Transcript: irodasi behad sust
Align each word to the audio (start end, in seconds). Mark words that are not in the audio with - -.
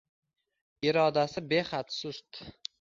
irodasi 0.87 1.45
behad 1.53 1.97
sust 1.99 2.45